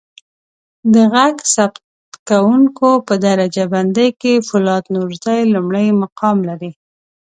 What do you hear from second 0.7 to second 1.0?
د